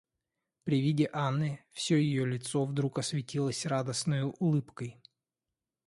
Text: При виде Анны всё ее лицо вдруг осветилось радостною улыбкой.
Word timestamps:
При 0.63 0.81
виде 0.81 1.11
Анны 1.13 1.59
всё 1.73 1.95
ее 1.95 2.25
лицо 2.25 2.65
вдруг 2.65 2.97
осветилось 2.97 3.67
радостною 3.67 4.33
улыбкой. 4.39 4.99